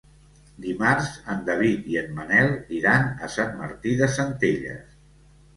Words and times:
Dimarts 0.61 1.09
en 1.33 1.43
David 1.49 1.85
i 1.95 1.99
en 2.01 2.09
Manel 2.21 2.49
iran 2.79 3.07
a 3.29 3.29
Sant 3.37 3.55
Martí 3.63 3.95
de 4.01 4.09
Centelles. 4.19 4.99